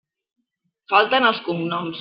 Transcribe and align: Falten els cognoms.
Falten 0.95 1.29
els 1.31 1.45
cognoms. 1.51 1.89